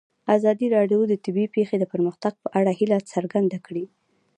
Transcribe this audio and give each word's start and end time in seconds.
ازادي 0.35 0.67
راډیو 0.75 0.99
د 1.07 1.13
طبیعي 1.23 1.47
پېښې 1.55 1.75
د 1.79 1.85
پرمختګ 1.93 2.33
په 2.43 2.47
اړه 2.59 2.71
هیله 2.79 2.97
څرګنده 3.13 3.57
کړې. 3.65 3.85